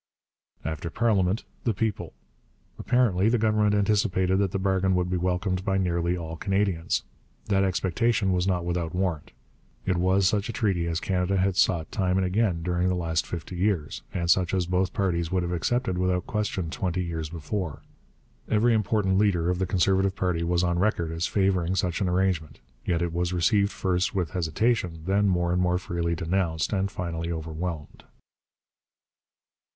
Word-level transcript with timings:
After 0.65 0.89
parliament, 0.89 1.43
the 1.63 1.75
people. 1.75 2.13
Apparently 2.79 3.29
the 3.29 3.37
Government 3.37 3.75
anticipated 3.75 4.39
that 4.39 4.49
the 4.49 4.57
bargain 4.57 4.95
would 4.95 5.11
be 5.11 5.15
welcomed 5.15 5.63
by 5.63 5.77
nearly 5.77 6.17
all 6.17 6.35
Canadians. 6.37 7.03
That 7.49 7.63
expectation 7.63 8.31
was 8.33 8.47
not 8.47 8.65
without 8.65 8.95
warrant. 8.95 9.31
It 9.85 9.97
was 9.97 10.25
such 10.27 10.49
a 10.49 10.53
treaty 10.53 10.87
as 10.87 10.99
Canada 10.99 11.37
had 11.37 11.55
sought 11.55 11.91
time 11.91 12.17
and 12.17 12.25
again 12.25 12.63
during 12.63 12.89
the 12.89 12.95
last 12.95 13.27
fifty 13.27 13.55
years, 13.55 14.01
and 14.11 14.27
such 14.27 14.55
as 14.55 14.65
both 14.65 14.91
parties 14.91 15.31
would 15.31 15.43
have 15.43 15.51
accepted 15.51 15.99
without 15.99 16.25
question 16.25 16.71
twenty 16.71 17.03
years 17.03 17.29
before. 17.29 17.83
Every 18.49 18.73
important 18.73 19.19
leader 19.19 19.51
of 19.51 19.59
the 19.59 19.67
Conservative 19.67 20.15
party 20.15 20.41
was 20.41 20.63
on 20.63 20.79
record 20.79 21.11
as 21.11 21.27
favouring 21.27 21.75
such 21.75 22.01
an 22.01 22.09
arrangement. 22.09 22.59
Yet 22.87 23.03
it 23.03 23.13
was 23.13 23.33
received 23.33 23.71
first 23.71 24.15
with 24.15 24.31
hesitation, 24.31 25.03
then 25.05 25.27
more 25.27 25.53
and 25.53 25.61
more 25.61 25.77
freely 25.77 26.15
denounced, 26.15 26.73
and 26.73 26.89
finally 26.89 27.31
overwhelmed. 27.31 28.03